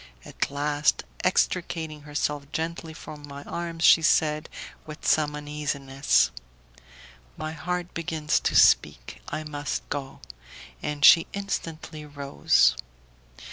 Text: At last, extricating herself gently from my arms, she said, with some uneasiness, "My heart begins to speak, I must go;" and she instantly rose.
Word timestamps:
At 0.25 0.49
last, 0.49 1.03
extricating 1.23 2.01
herself 2.01 2.51
gently 2.51 2.91
from 2.91 3.21
my 3.27 3.43
arms, 3.43 3.83
she 3.83 4.01
said, 4.01 4.49
with 4.87 5.05
some 5.05 5.35
uneasiness, 5.35 6.31
"My 7.37 7.51
heart 7.51 7.93
begins 7.93 8.39
to 8.39 8.55
speak, 8.55 9.21
I 9.27 9.43
must 9.43 9.87
go;" 9.89 10.19
and 10.81 11.05
she 11.05 11.27
instantly 11.33 12.03
rose. 12.03 12.75